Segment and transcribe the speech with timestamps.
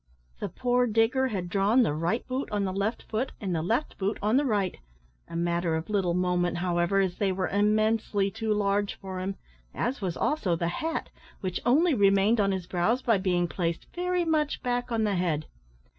[0.39, 3.99] The poor digger had drawn the right boot on the left foot, and the left
[3.99, 4.77] boot on the right
[5.27, 9.35] a matter of little moment, however, as they were immensely too large for him,
[9.75, 11.09] as was also the hat,
[11.41, 15.45] which only remained on his brows by being placed very much back on the head.